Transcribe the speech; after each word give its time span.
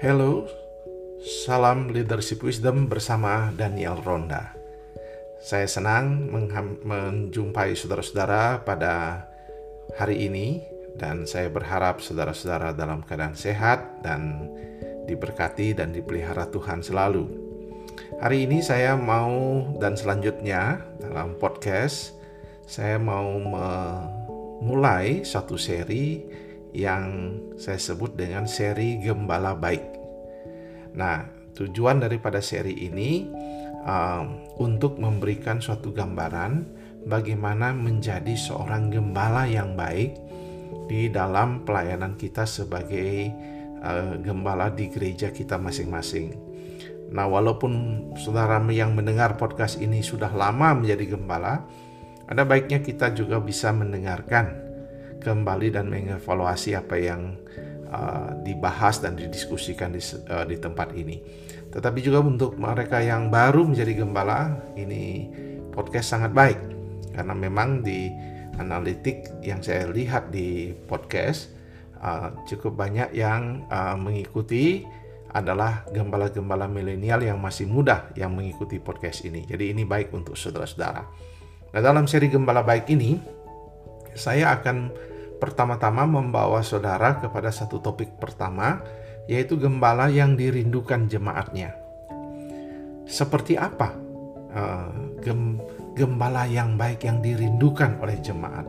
Hello, 0.00 0.48
salam 1.20 1.92
leadership 1.92 2.40
wisdom 2.40 2.88
bersama 2.88 3.52
Daniel 3.52 4.00
Ronda. 4.00 4.56
Saya 5.44 5.68
senang 5.68 6.24
menjumpai 6.88 7.76
saudara-saudara 7.76 8.64
pada 8.64 9.28
hari 10.00 10.24
ini 10.24 10.64
dan 10.96 11.28
saya 11.28 11.52
berharap 11.52 12.00
saudara-saudara 12.00 12.72
dalam 12.72 13.04
keadaan 13.04 13.36
sehat 13.36 14.00
dan 14.00 14.48
diberkati 15.04 15.76
dan 15.76 15.92
dipelihara 15.92 16.48
Tuhan 16.48 16.80
selalu. 16.80 17.28
Hari 18.24 18.48
ini 18.48 18.64
saya 18.64 18.96
mau 18.96 19.68
dan 19.84 20.00
selanjutnya 20.00 20.80
dalam 20.96 21.36
podcast 21.36 22.16
saya 22.64 22.96
mau 22.96 23.36
memulai 23.36 25.28
satu 25.28 25.60
seri 25.60 26.24
yang 26.74 27.34
saya 27.58 27.78
sebut 27.78 28.14
dengan 28.14 28.46
seri 28.46 28.98
Gembala 29.02 29.58
Baik. 29.58 29.82
Nah, 30.94 31.26
tujuan 31.54 32.02
daripada 32.02 32.38
seri 32.42 32.74
ini 32.86 33.26
um, 33.84 34.44
untuk 34.58 34.98
memberikan 34.98 35.58
suatu 35.58 35.90
gambaran 35.90 36.66
bagaimana 37.06 37.72
menjadi 37.72 38.34
seorang 38.36 38.92
gembala 38.92 39.48
yang 39.48 39.74
baik 39.74 40.18
di 40.90 41.06
dalam 41.10 41.62
pelayanan 41.62 42.18
kita 42.18 42.46
sebagai 42.46 43.30
uh, 43.82 44.18
gembala 44.18 44.70
di 44.74 44.90
gereja 44.90 45.30
kita 45.30 45.58
masing-masing. 45.58 46.34
Nah, 47.10 47.26
walaupun 47.26 48.14
saudara 48.14 48.62
yang 48.70 48.94
mendengar 48.94 49.34
podcast 49.34 49.82
ini 49.82 49.98
sudah 49.98 50.30
lama 50.30 50.78
menjadi 50.78 51.18
gembala, 51.18 51.66
ada 52.30 52.46
baiknya 52.46 52.78
kita 52.78 53.10
juga 53.10 53.42
bisa 53.42 53.74
mendengarkan 53.74 54.69
kembali 55.20 55.68
dan 55.70 55.92
mengevaluasi 55.92 56.74
apa 56.74 56.96
yang 56.96 57.36
uh, 57.92 58.34
dibahas 58.42 59.04
dan 59.04 59.14
didiskusikan 59.14 59.92
di, 59.92 60.00
uh, 60.32 60.48
di 60.48 60.56
tempat 60.56 60.96
ini. 60.96 61.20
Tetapi 61.70 61.98
juga 62.02 62.24
untuk 62.24 62.58
mereka 62.58 62.98
yang 62.98 63.30
baru 63.30 63.68
menjadi 63.68 64.02
gembala, 64.02 64.58
ini 64.74 65.30
podcast 65.70 66.18
sangat 66.18 66.34
baik 66.34 66.58
karena 67.14 67.34
memang 67.36 67.84
di 67.84 68.10
analitik 68.58 69.30
yang 69.44 69.62
saya 69.62 69.86
lihat 69.86 70.34
di 70.34 70.74
podcast 70.88 71.52
uh, 72.02 72.34
cukup 72.48 72.74
banyak 72.74 73.14
yang 73.14 73.64
uh, 73.70 73.94
mengikuti 73.94 74.82
adalah 75.30 75.86
gembala-gembala 75.94 76.66
milenial 76.66 77.22
yang 77.22 77.38
masih 77.38 77.70
muda 77.70 78.10
yang 78.18 78.34
mengikuti 78.34 78.82
podcast 78.82 79.22
ini. 79.22 79.46
Jadi 79.46 79.70
ini 79.70 79.86
baik 79.86 80.10
untuk 80.10 80.34
saudara-saudara. 80.34 81.02
Nah 81.70 81.80
dalam 81.80 82.10
seri 82.10 82.26
gembala 82.26 82.66
baik 82.66 82.90
ini 82.90 83.14
saya 84.18 84.58
akan 84.58 84.90
pertama-tama 85.40 86.04
membawa 86.04 86.60
saudara 86.60 87.16
kepada 87.16 87.48
satu 87.48 87.80
topik 87.80 88.20
pertama, 88.20 88.84
yaitu 89.24 89.56
gembala 89.56 90.12
yang 90.12 90.36
dirindukan 90.36 91.08
jemaatnya. 91.08 91.74
Seperti 93.08 93.56
apa 93.56 93.96
uh, 94.52 95.16
gem, 95.24 95.58
gembala 95.96 96.44
yang 96.46 96.76
baik 96.76 97.08
yang 97.08 97.24
dirindukan 97.24 97.98
oleh 97.98 98.20
jemaat? 98.20 98.68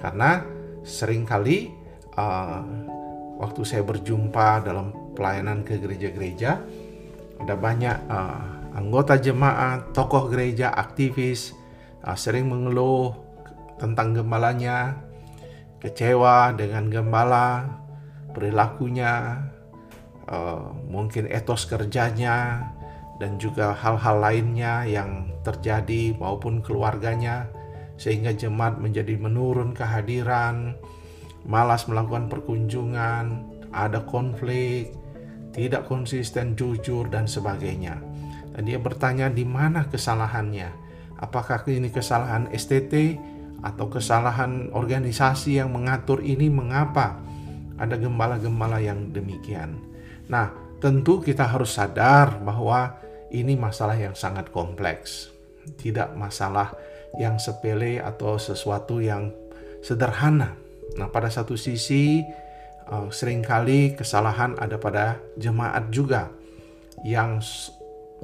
Karena 0.00 0.42
sering 0.82 1.22
kali 1.22 1.70
uh, 2.18 2.64
waktu 3.38 3.62
saya 3.62 3.84
berjumpa 3.86 4.66
dalam 4.66 5.14
pelayanan 5.14 5.62
ke 5.62 5.78
gereja-gereja, 5.78 6.58
ada 7.38 7.54
banyak 7.54 7.96
uh, 8.08 8.74
anggota 8.74 9.20
jemaat, 9.20 9.92
tokoh 9.94 10.26
gereja, 10.32 10.72
aktivis, 10.72 11.52
uh, 12.02 12.16
sering 12.16 12.48
mengeluh 12.48 13.14
tentang 13.78 14.14
gembalanya, 14.14 14.94
kecewa 15.82 16.54
dengan 16.54 16.86
gembala, 16.86 17.66
perilakunya, 18.30 19.42
uh, 20.30 20.70
mungkin 20.86 21.26
etos 21.26 21.66
kerjanya, 21.66 22.70
dan 23.18 23.42
juga 23.42 23.74
hal-hal 23.74 24.22
lainnya 24.22 24.86
yang 24.86 25.34
terjadi 25.42 26.14
maupun 26.14 26.62
keluarganya, 26.62 27.50
sehingga 27.98 28.30
jemaat 28.30 28.78
menjadi 28.78 29.18
menurun 29.18 29.74
kehadiran, 29.74 30.78
malas 31.42 31.90
melakukan 31.90 32.30
perkunjungan, 32.30 33.42
ada 33.74 34.06
konflik, 34.06 34.94
tidak 35.50 35.90
konsisten, 35.90 36.54
jujur, 36.54 37.10
dan 37.10 37.26
sebagainya. 37.26 37.98
Dan 38.54 38.70
dia 38.70 38.78
bertanya 38.78 39.32
di 39.32 39.42
mana 39.42 39.88
kesalahannya. 39.90 40.70
Apakah 41.18 41.62
ini 41.70 41.90
kesalahan 41.90 42.50
STT 42.50 43.18
atau 43.62 43.86
kesalahan 43.86 44.74
organisasi 44.74 45.62
yang 45.62 45.70
mengatur 45.70 46.18
ini 46.20 46.50
mengapa 46.50 47.22
ada 47.78 47.94
gembala-gembala 47.94 48.82
yang 48.82 49.14
demikian. 49.14 49.78
Nah, 50.26 50.50
tentu 50.82 51.22
kita 51.22 51.46
harus 51.46 51.78
sadar 51.78 52.42
bahwa 52.42 52.98
ini 53.30 53.54
masalah 53.54 53.94
yang 53.94 54.18
sangat 54.18 54.50
kompleks. 54.50 55.30
Tidak 55.78 56.18
masalah 56.18 56.74
yang 57.16 57.38
sepele 57.38 58.02
atau 58.02 58.36
sesuatu 58.36 58.98
yang 58.98 59.30
sederhana. 59.80 60.58
Nah, 60.98 61.08
pada 61.08 61.30
satu 61.30 61.54
sisi 61.54 62.20
uh, 62.90 63.08
sering 63.14 63.46
kali 63.46 63.94
kesalahan 63.94 64.58
ada 64.58 64.76
pada 64.76 65.22
jemaat 65.38 65.88
juga 65.94 66.34
yang 67.06 67.38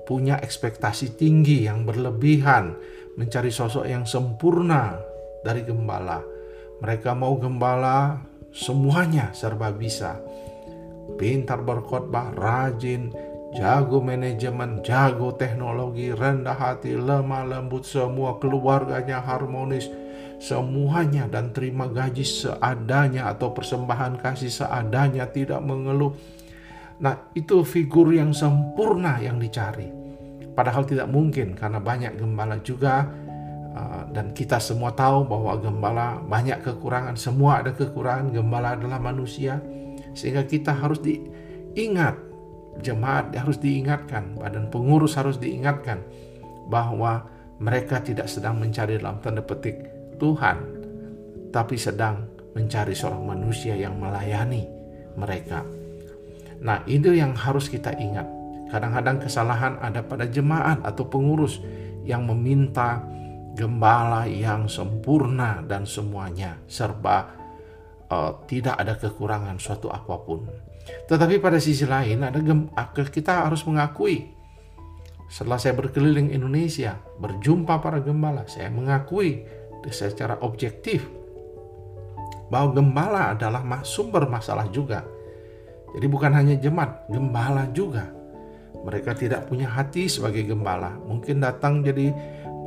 punya 0.07 0.39
ekspektasi 0.39 1.19
tinggi 1.19 1.67
yang 1.67 1.83
berlebihan 1.83 2.79
mencari 3.19 3.51
sosok 3.51 3.91
yang 3.91 4.07
sempurna 4.07 4.95
dari 5.43 5.63
gembala. 5.63 6.23
Mereka 6.79 7.15
mau 7.15 7.35
gembala 7.39 8.23
semuanya 8.55 9.35
serba 9.35 9.75
bisa. 9.75 10.19
Pintar 11.19 11.65
berkhotbah, 11.65 12.31
rajin, 12.37 13.11
jago 13.57 14.05
manajemen, 14.05 14.85
jago 14.85 15.35
teknologi, 15.35 16.13
rendah 16.13 16.55
hati, 16.55 16.95
lemah 16.95 17.49
lembut, 17.49 17.83
semua 17.83 18.37
keluarganya 18.37 19.25
harmonis, 19.25 19.89
semuanya 20.39 21.27
dan 21.27 21.51
terima 21.51 21.89
gaji 21.89 22.23
seadanya 22.23 23.33
atau 23.33 23.51
persembahan 23.57 24.21
kasih 24.21 24.53
seadanya, 24.53 25.27
tidak 25.33 25.65
mengeluh. 25.65 26.13
Nah, 26.99 27.31
itu 27.33 27.63
figur 27.63 28.11
yang 28.11 28.35
sempurna 28.35 29.23
yang 29.23 29.39
dicari. 29.39 29.87
Padahal 30.53 30.83
tidak 30.83 31.07
mungkin 31.07 31.55
karena 31.55 31.79
banyak 31.79 32.19
gembala 32.19 32.59
juga 32.67 33.07
dan 34.13 34.33
kita 34.33 34.59
semua 34.59 34.95
tahu 34.95 35.29
bahwa 35.29 35.59
gembala 35.61 36.07
banyak 36.25 36.65
kekurangan, 36.65 37.15
semua 37.15 37.61
ada 37.63 37.75
kekurangan, 37.75 38.33
gembala 38.33 38.75
adalah 38.75 38.99
manusia, 38.99 39.61
sehingga 40.17 40.47
kita 40.47 40.75
harus 40.75 40.99
diingat, 41.03 42.17
jemaat 42.81 43.35
harus 43.35 43.59
diingatkan, 43.61 44.39
badan 44.39 44.73
pengurus 44.73 45.15
harus 45.19 45.37
diingatkan 45.37 46.03
bahwa 46.69 47.27
mereka 47.59 47.99
tidak 47.99 48.31
sedang 48.31 48.59
mencari 48.59 48.99
dalam 48.99 49.19
tanda 49.19 49.43
petik 49.43 49.83
Tuhan, 50.19 50.57
tapi 51.51 51.75
sedang 51.75 52.27
mencari 52.55 52.95
seorang 52.95 53.23
manusia 53.23 53.75
yang 53.79 53.99
melayani 53.99 54.67
mereka. 55.19 55.63
Nah, 56.59 56.83
itu 56.91 57.15
yang 57.15 57.35
harus 57.39 57.71
kita 57.71 57.95
ingat. 57.95 58.27
Kadang-kadang 58.69 59.23
kesalahan 59.23 59.79
ada 59.81 60.03
pada 60.03 60.27
jemaat 60.29 60.83
atau 60.85 61.07
pengurus 61.07 61.63
yang 62.05 62.27
meminta 62.27 63.01
gembala 63.59 64.31
yang 64.31 64.71
sempurna 64.71 65.59
dan 65.67 65.83
semuanya 65.83 66.63
serba 66.71 67.35
uh, 68.07 68.39
tidak 68.47 68.79
ada 68.79 68.95
kekurangan 68.95 69.59
suatu 69.59 69.91
apa 69.91 70.15
pun. 70.23 70.47
Tetapi 71.11 71.43
pada 71.43 71.59
sisi 71.59 71.83
lain 71.83 72.23
ada 72.23 72.39
gem 72.39 72.71
kita 72.95 73.51
harus 73.51 73.67
mengakui 73.67 74.39
setelah 75.29 75.61
saya 75.61 75.77
berkeliling 75.77 76.33
Indonesia 76.33 76.97
berjumpa 77.21 77.85
para 77.85 78.01
gembala, 78.01 78.49
saya 78.49 78.73
mengakui 78.73 79.45
secara 79.93 80.41
objektif 80.41 81.05
bahwa 82.49 82.73
gembala 82.73 83.37
adalah 83.37 83.61
sumber 83.85 84.25
masalah 84.25 84.65
juga. 84.73 85.05
Jadi 85.93 86.07
bukan 86.09 86.33
hanya 86.33 86.57
jemaat, 86.57 87.13
gembala 87.13 87.69
juga. 87.77 88.09
Mereka 88.89 89.13
tidak 89.21 89.45
punya 89.53 89.69
hati 89.69 90.09
sebagai 90.09 90.49
gembala. 90.49 90.97
Mungkin 90.97 91.45
datang 91.45 91.85
jadi 91.85 92.09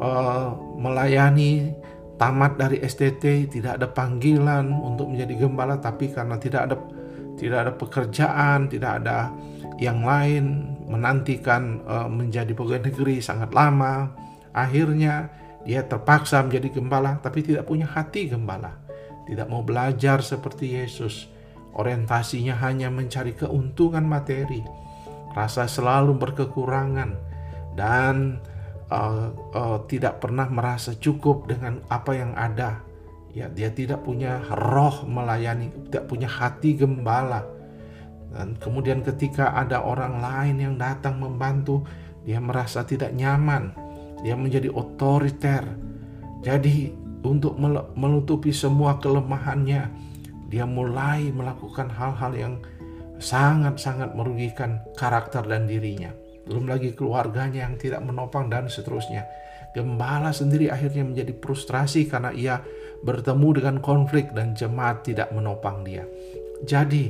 uh, 0.01 0.57
melayani 0.81 1.77
tamat 2.17 2.57
dari 2.57 2.81
STT 2.81 3.49
tidak 3.49 3.77
ada 3.77 3.87
panggilan 3.89 4.67
untuk 4.69 5.13
menjadi 5.13 5.45
gembala 5.45 5.77
tapi 5.77 6.09
karena 6.09 6.37
tidak 6.41 6.61
ada 6.69 6.75
tidak 7.37 7.57
ada 7.65 7.73
pekerjaan 7.73 8.69
tidak 8.69 9.01
ada 9.01 9.29
yang 9.81 10.05
lain 10.05 10.75
menantikan 10.85 11.81
uh, 11.85 12.09
menjadi 12.09 12.51
pegawai 12.53 12.89
negeri 12.89 13.23
sangat 13.23 13.53
lama 13.53 14.13
akhirnya 14.53 15.41
dia 15.61 15.85
terpaksa 15.85 16.41
menjadi 16.41 16.81
gembala 16.81 17.21
tapi 17.21 17.45
tidak 17.45 17.69
punya 17.69 17.85
hati 17.85 18.29
gembala. 18.29 18.81
Tidak 19.29 19.45
mau 19.45 19.61
belajar 19.61 20.25
seperti 20.25 20.81
Yesus. 20.81 21.29
Orientasinya 21.77 22.57
hanya 22.65 22.89
mencari 22.89 23.37
keuntungan 23.37 24.03
materi. 24.03 24.65
Rasa 25.31 25.69
selalu 25.69 26.17
berkekurangan. 26.17 27.11
Dan 27.77 28.41
uh, 28.91 29.31
uh, 29.55 29.79
tidak 29.87 30.19
pernah 30.19 30.51
merasa 30.51 30.93
cukup 30.93 31.47
dengan 31.47 31.79
apa 31.87 32.11
yang 32.13 32.35
ada. 32.35 32.83
Ya, 33.31 33.47
dia 33.47 33.71
tidak 33.71 34.03
punya 34.03 34.43
roh 34.51 35.07
melayani, 35.07 35.71
tidak 35.87 36.11
punya 36.11 36.27
hati 36.27 36.75
gembala. 36.75 37.47
Dan 38.31 38.59
kemudian 38.59 38.99
ketika 39.03 39.55
ada 39.55 39.79
orang 39.79 40.19
lain 40.19 40.55
yang 40.59 40.75
datang 40.75 41.19
membantu, 41.19 41.87
dia 42.27 42.43
merasa 42.43 42.83
tidak 42.83 43.15
nyaman. 43.15 43.71
Dia 44.19 44.35
menjadi 44.35 44.67
otoriter. 44.67 45.63
Jadi 46.43 46.91
untuk 47.23 47.55
menutupi 47.95 48.51
semua 48.51 48.99
kelemahannya, 48.99 49.87
dia 50.51 50.67
mulai 50.67 51.31
melakukan 51.31 51.87
hal-hal 51.87 52.35
yang 52.35 52.53
sangat-sangat 53.21 54.11
merugikan 54.17 54.83
karakter 54.99 55.45
dan 55.47 55.69
dirinya. 55.69 56.11
Belum 56.51 56.67
lagi 56.67 56.91
keluarganya 56.91 57.63
yang 57.63 57.79
tidak 57.79 58.03
menopang 58.03 58.51
dan 58.51 58.67
seterusnya. 58.67 59.23
Gembala 59.71 60.35
sendiri 60.35 60.67
akhirnya 60.67 61.07
menjadi 61.07 61.31
frustrasi 61.39 62.11
karena 62.11 62.35
ia 62.35 62.59
bertemu 63.07 63.63
dengan 63.63 63.75
konflik 63.79 64.35
dan 64.35 64.51
jemaat 64.51 65.07
tidak 65.07 65.31
menopang 65.31 65.87
dia. 65.87 66.03
Jadi, 66.67 67.07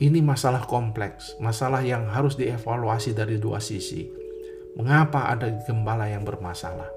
ini 0.00 0.24
masalah 0.24 0.64
kompleks, 0.64 1.36
masalah 1.36 1.84
yang 1.84 2.08
harus 2.08 2.40
dievaluasi 2.40 3.12
dari 3.12 3.36
dua 3.36 3.60
sisi. 3.60 4.08
Mengapa 4.80 5.28
ada 5.28 5.52
gembala 5.68 6.08
yang 6.08 6.24
bermasalah? 6.24 6.88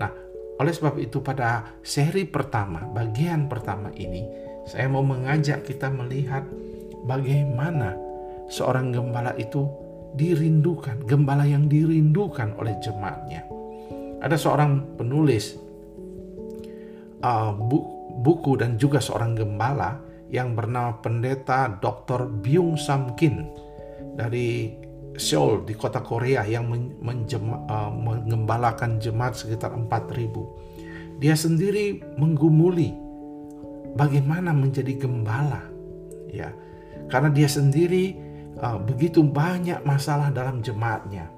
Nah, 0.00 0.12
oleh 0.56 0.72
sebab 0.72 0.96
itu 0.96 1.20
pada 1.20 1.76
seri 1.84 2.24
pertama, 2.24 2.88
bagian 2.88 3.52
pertama 3.52 3.92
ini, 4.00 4.24
saya 4.64 4.88
mau 4.88 5.04
mengajak 5.04 5.60
kita 5.68 5.92
melihat 5.92 6.48
bagaimana 7.04 7.96
seorang 8.48 8.92
gembala 8.96 9.36
itu 9.36 9.83
dirindukan, 10.14 11.02
gembala 11.04 11.44
yang 11.44 11.66
dirindukan 11.66 12.54
oleh 12.58 12.74
jemaatnya. 12.78 13.42
Ada 14.22 14.38
seorang 14.38 14.96
penulis 14.96 15.58
uh, 17.20 17.52
bu 17.52 17.92
buku 18.14 18.54
dan 18.56 18.78
juga 18.78 19.02
seorang 19.02 19.34
gembala 19.34 19.98
yang 20.30 20.54
bernama 20.54 21.02
pendeta 21.02 21.66
Dr. 21.82 22.30
Byung 22.30 22.78
Sam 22.78 23.18
Kim 23.18 23.50
dari 24.14 24.78
Seoul 25.14 25.66
di 25.66 25.74
kota 25.74 26.02
Korea 26.02 26.46
yang 26.46 26.70
menjem, 27.02 27.42
uh, 27.50 27.90
mengembalakan 27.90 29.02
jemaat 29.02 29.34
sekitar 29.38 29.74
4000. 29.74 31.22
Dia 31.22 31.34
sendiri 31.38 32.02
menggumuli 32.18 32.90
bagaimana 33.94 34.50
menjadi 34.50 34.94
gembala 34.98 35.62
ya. 36.30 36.50
Karena 37.06 37.30
dia 37.30 37.46
sendiri 37.46 38.23
uh, 38.60 38.78
begitu 38.78 39.24
banyak 39.24 39.80
masalah 39.82 40.30
dalam 40.30 40.60
jemaatnya. 40.60 41.30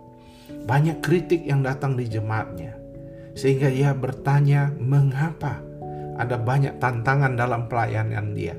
Banyak 0.67 1.03
kritik 1.03 1.47
yang 1.47 1.63
datang 1.63 1.95
di 1.95 2.07
jemaatnya, 2.07 2.75
sehingga 3.35 3.71
ia 3.71 3.95
bertanya 3.95 4.71
mengapa 4.79 5.63
ada 6.17 6.39
banyak 6.39 6.79
tantangan 6.79 7.35
dalam 7.35 7.67
pelayanan 7.71 8.35
dia, 8.35 8.55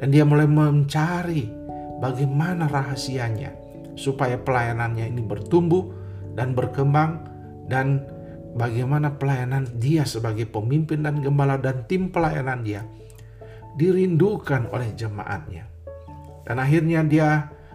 dan 0.00 0.12
dia 0.12 0.24
mulai 0.24 0.48
mencari 0.48 1.48
bagaimana 2.00 2.68
rahasianya 2.68 3.52
supaya 3.96 4.40
pelayanannya 4.40 5.12
ini 5.12 5.20
bertumbuh 5.20 5.92
dan 6.32 6.56
berkembang 6.56 7.24
dan 7.68 8.04
bagaimana 8.56 9.14
pelayanan 9.20 9.68
dia 9.76 10.08
sebagai 10.08 10.48
pemimpin 10.48 11.04
dan 11.04 11.20
gembala 11.20 11.60
dan 11.60 11.84
tim 11.86 12.08
pelayanan 12.08 12.64
dia 12.64 12.82
dirindukan 13.78 14.66
oleh 14.72 14.90
jemaatnya. 14.96 15.68
Dan 16.42 16.58
akhirnya 16.58 17.06
dia 17.06 17.28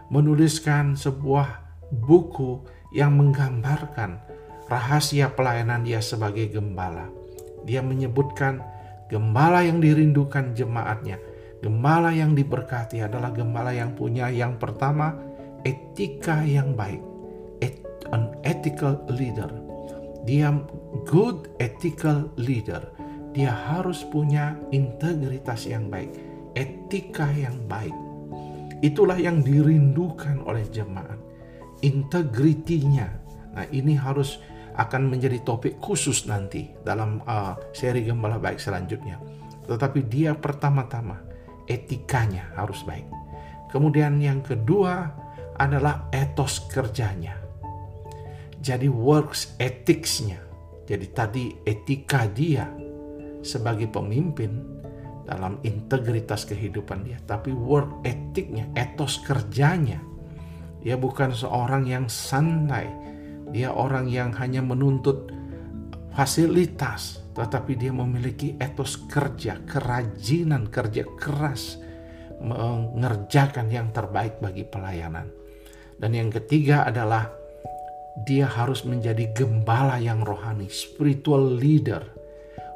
menuliskan 0.10 0.94
sebuah 0.94 1.62
buku 2.06 2.62
yang 2.94 3.18
menggambarkan 3.18 4.22
rahasia 4.70 5.34
pelayanan 5.34 5.86
dia 5.86 6.02
sebagai 6.02 6.50
gembala. 6.50 7.10
Dia 7.66 7.82
menyebutkan 7.82 8.62
gembala 9.10 9.66
yang 9.66 9.82
dirindukan 9.82 10.54
jemaatnya, 10.54 11.18
gembala 11.62 12.14
yang 12.14 12.34
diberkati 12.38 13.02
adalah 13.02 13.34
gembala 13.34 13.74
yang 13.74 13.94
punya 13.94 14.30
yang 14.30 14.58
pertama 14.62 15.18
etika 15.66 16.46
yang 16.46 16.78
baik, 16.78 17.02
an 18.14 18.38
ethical 18.46 19.02
leader. 19.10 19.50
Dia 20.26 20.54
good 21.06 21.50
ethical 21.62 22.30
leader. 22.38 22.82
Dia 23.36 23.52
harus 23.52 24.08
punya 24.08 24.56
integritas 24.72 25.68
yang 25.68 25.92
baik, 25.92 26.14
etika 26.56 27.28
yang 27.36 27.58
baik. 27.68 28.05
Itulah 28.84 29.16
yang 29.16 29.40
dirindukan 29.40 30.44
oleh 30.44 30.68
jemaat 30.68 31.18
integritinya. 31.84 33.08
Nah, 33.56 33.66
ini 33.72 33.96
harus 33.96 34.40
akan 34.76 35.08
menjadi 35.08 35.40
topik 35.44 35.80
khusus 35.80 36.28
nanti 36.28 36.68
dalam 36.84 37.24
uh, 37.24 37.56
seri 37.72 38.04
Gembala 38.04 38.42
Baik 38.42 38.60
selanjutnya. 38.60 39.20
Tetapi 39.66 40.00
dia 40.12 40.36
pertama-tama 40.36 41.24
etikanya 41.66 42.52
harus 42.60 42.84
baik. 42.84 43.08
Kemudian 43.72 44.20
yang 44.20 44.44
kedua 44.44 45.10
adalah 45.56 46.12
etos 46.12 46.68
kerjanya. 46.68 47.40
Jadi 48.60 48.92
works 48.92 49.56
ethicsnya. 49.58 50.42
Jadi 50.86 51.06
tadi 51.16 51.50
etika 51.66 52.30
dia 52.30 52.70
sebagai 53.42 53.90
pemimpin 53.90 54.75
dalam 55.26 55.58
integritas 55.66 56.46
kehidupan 56.46 57.04
dia, 57.04 57.18
tapi 57.26 57.50
work 57.50 58.06
ethicnya, 58.06 58.70
etos 58.78 59.20
kerjanya 59.26 59.98
dia 60.86 61.02
bukan 61.02 61.34
seorang 61.34 61.90
yang 61.90 62.06
santai. 62.06 62.86
Dia 63.50 63.74
orang 63.74 64.06
yang 64.06 64.30
hanya 64.38 64.62
menuntut 64.62 65.34
fasilitas, 66.14 67.26
tetapi 67.34 67.74
dia 67.74 67.90
memiliki 67.90 68.54
etos 68.62 69.02
kerja, 69.10 69.66
kerajinan 69.66 70.70
kerja 70.70 71.02
keras, 71.18 71.82
mengerjakan 72.38 73.66
yang 73.74 73.90
terbaik 73.90 74.38
bagi 74.38 74.62
pelayanan. 74.62 75.26
Dan 75.98 76.14
yang 76.14 76.30
ketiga 76.30 76.86
adalah 76.86 77.34
dia 78.30 78.46
harus 78.46 78.86
menjadi 78.86 79.34
gembala 79.34 79.98
yang 79.98 80.22
rohani, 80.22 80.70
spiritual 80.70 81.50
leader. 81.50 82.06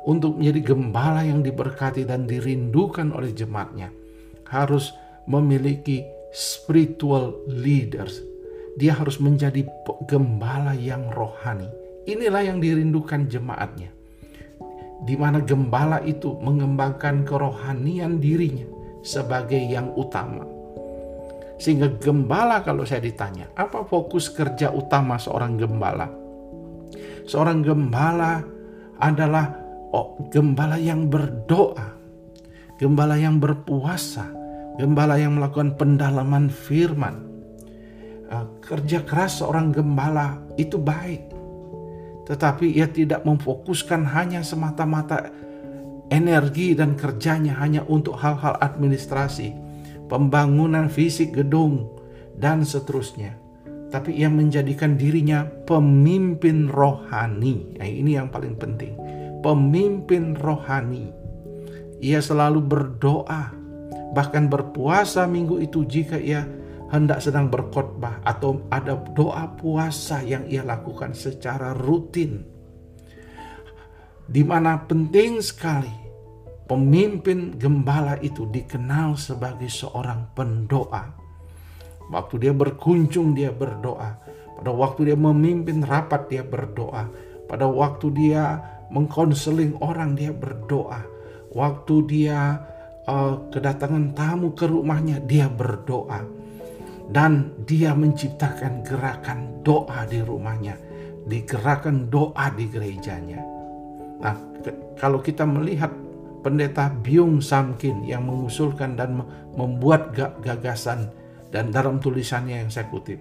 Untuk 0.09 0.41
menjadi 0.41 0.73
gembala 0.73 1.21
yang 1.21 1.45
diberkati 1.45 2.01
dan 2.01 2.25
dirindukan 2.25 3.13
oleh 3.13 3.29
jemaatnya, 3.29 3.93
harus 4.49 4.89
memiliki 5.29 6.01
spiritual 6.33 7.45
leaders. 7.45 8.17
Dia 8.73 8.97
harus 8.97 9.21
menjadi 9.21 9.61
gembala 10.09 10.73
yang 10.73 11.13
rohani. 11.13 11.69
Inilah 12.09 12.41
yang 12.41 12.57
dirindukan 12.57 13.29
jemaatnya. 13.29 13.93
Di 15.05 15.13
mana 15.13 15.45
gembala 15.45 16.01
itu 16.01 16.41
mengembangkan 16.41 17.21
kerohanian 17.21 18.17
dirinya 18.17 18.65
sebagai 19.05 19.61
yang 19.61 19.93
utama. 19.93 20.41
Sehingga 21.61 21.91
gembala 22.01 22.65
kalau 22.65 22.81
saya 22.81 23.05
ditanya, 23.05 23.51
apa 23.53 23.85
fokus 23.85 24.31
kerja 24.31 24.73
utama 24.73 25.21
seorang 25.21 25.53
gembala? 25.59 26.09
Seorang 27.29 27.61
gembala 27.61 28.41
adalah 28.97 29.58
oh, 29.93 30.17
gembala 30.29 30.77
yang 30.77 31.09
berdoa, 31.09 31.95
gembala 32.77 33.15
yang 33.17 33.41
berpuasa, 33.41 34.29
gembala 34.77 35.17
yang 35.17 35.37
melakukan 35.37 35.75
pendalaman 35.75 36.49
firman. 36.49 37.27
Uh, 38.29 38.45
kerja 38.61 39.01
keras 39.01 39.41
seorang 39.41 39.73
gembala 39.73 40.37
itu 40.53 40.77
baik, 40.77 41.33
tetapi 42.29 42.77
ia 42.77 42.85
tidak 42.85 43.25
memfokuskan 43.25 44.05
hanya 44.05 44.45
semata-mata 44.45 45.33
energi 46.13 46.77
dan 46.77 46.93
kerjanya 46.93 47.57
hanya 47.57 47.81
untuk 47.89 48.21
hal-hal 48.21 48.53
administrasi, 48.61 49.53
pembangunan 50.05 50.89
fisik 50.93 51.33
gedung, 51.33 51.89
dan 52.37 52.61
seterusnya. 52.61 53.33
Tapi 53.89 54.21
ia 54.21 54.29
menjadikan 54.29 54.93
dirinya 54.93 55.49
pemimpin 55.65 56.69
rohani. 56.69 57.73
Nah, 57.81 57.89
ini 57.89 58.13
yang 58.13 58.29
paling 58.29 58.53
penting. 58.53 58.93
Pemimpin 59.39 60.35
rohani. 60.35 61.11
Ia 61.99 62.19
selalu 62.23 62.59
berdoa 62.63 63.59
bahkan 64.09 64.49
berpuasa 64.49 65.29
minggu 65.29 65.61
itu 65.61 65.85
jika 65.85 66.17
ia 66.17 66.45
hendak 66.89 67.21
sedang 67.21 67.53
berkhotbah 67.53 68.25
atau 68.25 68.65
ada 68.73 68.97
doa 69.13 69.45
puasa 69.53 70.25
yang 70.25 70.49
ia 70.49 70.65
lakukan 70.65 71.13
secara 71.13 71.77
rutin. 71.77 72.41
Di 74.29 74.41
mana 74.45 74.77
penting 74.85 75.41
sekali 75.41 75.93
pemimpin 76.69 77.57
gembala 77.57 78.17
itu 78.21 78.45
dikenal 78.49 79.17
sebagai 79.17 79.69
seorang 79.69 80.33
pendoa. 80.33 81.17
Waktu 82.09 82.49
dia 82.49 82.53
berkunjung 82.53 83.37
dia 83.37 83.53
berdoa. 83.53 84.17
Pada 84.57 84.73
waktu 84.73 85.13
dia 85.13 85.17
memimpin 85.17 85.85
rapat 85.85 86.29
dia 86.29 86.41
berdoa. 86.41 87.09
Pada 87.45 87.69
waktu 87.69 88.09
dia 88.13 88.61
mengkonseling 88.89 89.77
orang 89.81 90.13
dia 90.17 90.33
berdoa. 90.33 91.01
Waktu 91.49 91.95
dia 92.05 92.61
uh, 93.09 93.49
kedatangan 93.49 94.13
tamu 94.13 94.53
ke 94.53 94.69
rumahnya, 94.69 95.21
dia 95.25 95.49
berdoa 95.49 96.21
dan 97.09 97.57
dia 97.65 97.97
menciptakan 97.97 98.85
gerakan 98.85 99.65
doa 99.65 100.05
di 100.05 100.21
rumahnya, 100.21 100.77
digerakkan 101.25 102.05
doa 102.13 102.53
di 102.53 102.69
gerejanya. 102.69 103.41
Nah, 104.21 104.35
ke, 104.61 104.69
kalau 105.01 105.17
kita 105.17 105.41
melihat 105.41 105.89
pendeta 106.45 106.93
Byung 106.93 107.41
Samkin 107.41 108.05
yang 108.05 108.29
mengusulkan 108.29 108.93
dan 108.93 109.25
membuat 109.57 110.13
gagasan 110.39 111.11
Dan 111.49 111.73
dalam 111.73 111.97
tulisannya 111.97 112.61
yang 112.61 112.69
saya 112.69 112.85
kutip, 112.93 113.17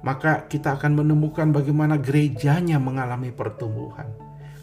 maka 0.00 0.48
kita 0.48 0.80
akan 0.80 1.04
menemukan 1.04 1.52
bagaimana 1.52 2.00
gerejanya 2.00 2.80
mengalami 2.80 3.28
pertumbuhan. 3.28 4.08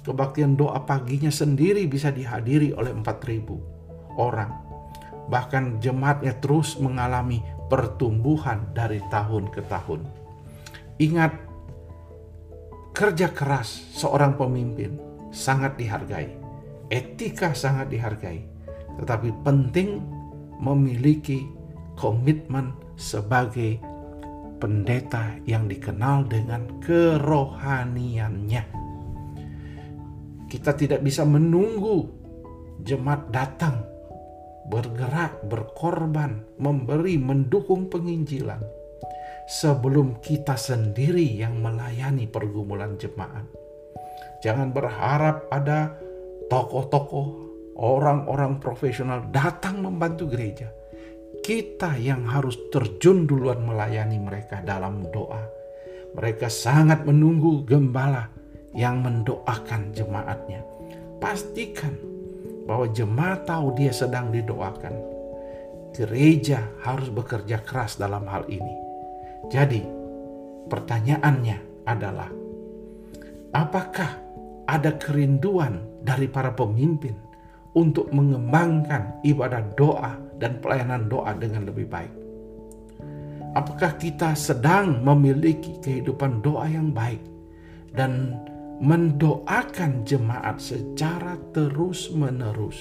Kebaktian 0.04 0.56
doa 0.56 0.80
paginya 0.88 1.30
sendiri 1.30 1.86
bisa 1.86 2.10
dihadiri 2.10 2.72
oleh 2.74 2.96
4.000 2.96 4.16
orang. 4.16 4.52
Bahkan 5.30 5.84
jemaatnya 5.84 6.34
terus 6.40 6.80
mengalami 6.80 7.44
pertumbuhan 7.70 8.74
dari 8.74 9.04
tahun 9.14 9.54
ke 9.54 9.62
tahun. 9.70 10.02
Ingat, 11.00 11.32
kerja 12.96 13.32
keras 13.32 13.94
seorang 13.94 14.36
pemimpin 14.36 14.98
sangat 15.30 15.78
dihargai, 15.78 16.34
etika 16.90 17.54
sangat 17.54 17.94
dihargai, 17.94 18.44
tetapi 18.98 19.30
penting 19.46 20.02
memiliki 20.60 21.46
komitmen 21.96 22.76
sebagai 23.00 23.80
pendeta 24.60 25.40
yang 25.48 25.72
dikenal 25.72 26.28
dengan 26.28 26.68
kerohaniannya. 26.84 28.79
Kita 30.50 30.74
tidak 30.74 31.06
bisa 31.06 31.22
menunggu 31.30 32.10
jemaat 32.82 33.30
datang 33.30 33.86
bergerak, 34.70 35.50
berkorban, 35.50 36.46
memberi, 36.62 37.18
mendukung 37.18 37.90
penginjilan 37.90 38.62
sebelum 39.50 40.22
kita 40.22 40.54
sendiri 40.54 41.26
yang 41.42 41.58
melayani 41.58 42.30
pergumulan 42.30 42.94
jemaat. 43.02 43.50
Jangan 44.46 44.70
berharap 44.70 45.50
ada 45.50 45.98
tokoh-tokoh, 46.48 47.28
orang-orang 47.82 48.62
profesional 48.62 49.26
datang 49.34 49.82
membantu 49.82 50.30
gereja. 50.30 50.70
Kita 51.42 51.98
yang 51.98 52.30
harus 52.30 52.56
terjun 52.70 53.26
duluan 53.26 53.66
melayani 53.66 54.22
mereka 54.22 54.62
dalam 54.62 55.02
doa. 55.10 55.42
Mereka 56.14 56.46
sangat 56.46 57.06
menunggu 57.10 57.66
gembala 57.66 58.30
yang 58.74 59.02
mendoakan 59.02 59.94
jemaatnya. 59.94 60.62
Pastikan 61.18 61.98
bahwa 62.70 62.86
jemaat 62.94 63.50
tahu 63.50 63.74
dia 63.74 63.90
sedang 63.90 64.30
didoakan. 64.30 64.94
Gereja 65.90 66.62
harus 66.86 67.10
bekerja 67.10 67.66
keras 67.66 67.98
dalam 67.98 68.30
hal 68.30 68.46
ini. 68.46 68.76
Jadi, 69.50 69.82
pertanyaannya 70.70 71.58
adalah, 71.90 72.30
apakah 73.58 74.22
ada 74.70 74.94
kerinduan 75.02 75.82
dari 76.06 76.30
para 76.30 76.54
pemimpin 76.54 77.18
untuk 77.74 78.14
mengembangkan 78.14 79.18
ibadah 79.26 79.66
doa 79.74 80.14
dan 80.38 80.62
pelayanan 80.62 81.10
doa 81.10 81.34
dengan 81.34 81.66
lebih 81.66 81.90
baik? 81.90 82.14
Apakah 83.58 83.98
kita 83.98 84.38
sedang 84.38 85.02
memiliki 85.02 85.82
kehidupan 85.82 86.46
doa 86.46 86.70
yang 86.70 86.94
baik 86.94 87.18
dan 87.98 88.38
mendoakan 88.80 90.08
jemaat 90.08 90.64
secara 90.64 91.36
terus-menerus. 91.52 92.80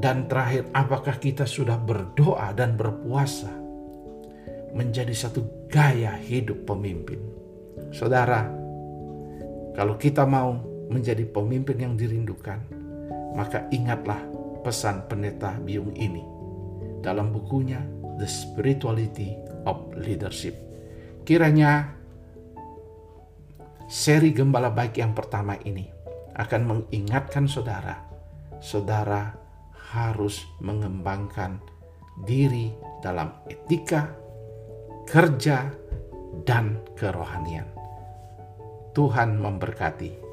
Dan 0.00 0.26
terakhir, 0.26 0.68
apakah 0.72 1.16
kita 1.20 1.44
sudah 1.44 1.78
berdoa 1.78 2.50
dan 2.56 2.74
berpuasa 2.74 3.52
menjadi 4.74 5.14
satu 5.14 5.68
gaya 5.70 6.16
hidup 6.18 6.66
pemimpin? 6.66 7.20
Saudara, 7.94 8.48
kalau 9.76 9.94
kita 10.00 10.26
mau 10.26 10.58
menjadi 10.90 11.22
pemimpin 11.28 11.78
yang 11.78 11.94
dirindukan, 11.94 12.58
maka 13.36 13.68
ingatlah 13.70 14.18
pesan 14.64 15.04
pendeta 15.06 15.60
Biung 15.60 15.92
ini 15.94 16.24
dalam 17.04 17.30
bukunya 17.30 17.84
The 18.16 18.26
Spirituality 18.26 19.36
of 19.68 19.92
Leadership. 20.00 20.56
Kiranya 21.24 21.92
seri 23.94 24.34
Gembala 24.34 24.74
Baik 24.74 24.98
yang 24.98 25.14
pertama 25.14 25.54
ini 25.62 25.86
akan 26.34 26.62
mengingatkan 26.66 27.46
saudara, 27.46 28.02
saudara 28.58 29.38
harus 29.94 30.42
mengembangkan 30.58 31.62
diri 32.26 32.74
dalam 32.98 33.30
etika, 33.46 34.10
kerja, 35.06 35.70
dan 36.42 36.82
kerohanian. 36.98 37.70
Tuhan 38.98 39.38
memberkati. 39.38 40.23